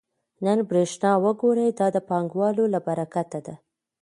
[0.45, 3.55] نن برېښنا وګورئ دا د پانګوالو له برکته ده